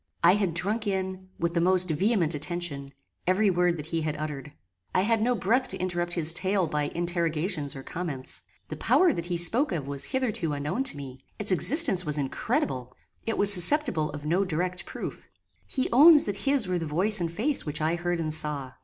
[0.23, 2.91] I had drunk in, with the most vehement attention,
[3.27, 4.51] every word that he had uttered.
[4.95, 8.41] I had no breath to interrupt his tale by interrogations or comments.
[8.69, 12.95] The power that he spoke of was hitherto unknown to me: its existence was incredible;
[13.27, 15.27] it was susceptible of no direct proof.
[15.67, 18.71] He owns that his were the voice and face which I heard and saw.